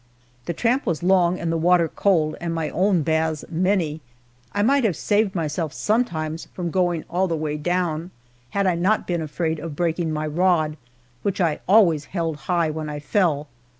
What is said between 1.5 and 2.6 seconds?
the water cold, and